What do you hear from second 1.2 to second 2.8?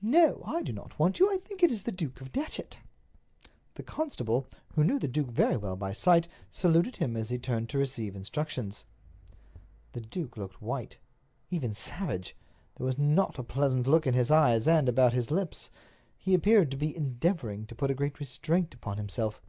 I think it is the Duke of Datchet."